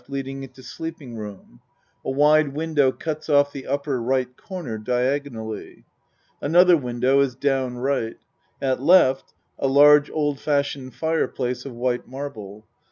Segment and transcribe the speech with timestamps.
[0.09, 1.61] leading into sleeping room.
[2.03, 4.25] A wide window cuts off the upper R.
[4.25, 5.83] corner diagonally.
[6.41, 8.13] Another window is down R.
[8.59, 9.21] At L.
[9.59, 12.65] a large old fashioned fire place of white marble.